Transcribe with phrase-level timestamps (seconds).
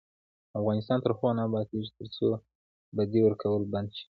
[0.59, 2.27] افغانستان تر هغو نه ابادیږي، ترڅو
[2.95, 4.05] بدی ورکول بند نشي.